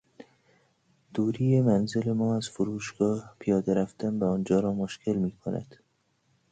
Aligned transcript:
دوری 1.13 1.61
منزل 1.61 2.11
ما 2.13 2.37
از 2.37 2.49
فروشگاه 2.49 3.35
پیاده 3.39 3.73
رفتن 3.73 4.19
به 4.19 4.25
آنجا 4.25 4.59
را 4.59 4.73
مشکل 4.73 5.13
میکند. 5.15 5.75